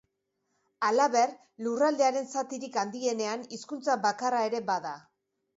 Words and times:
Halaber, 0.87 1.35
lurraldearen 1.67 2.27
zatirik 2.37 2.79
handienean 2.85 3.47
hizkuntza 3.59 4.01
bakarra 4.07 4.45
ere 4.51 4.67
bada. 4.73 4.99